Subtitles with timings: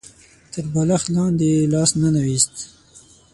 [0.51, 2.53] تر بالښت لاندې يې لاس ننه ايست.